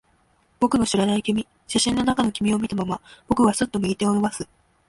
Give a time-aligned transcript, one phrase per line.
[0.59, 1.45] 僕の知らない君。
[1.67, 4.49] 写真の中の君を見たまま、僕はすっと右手を伸ばす。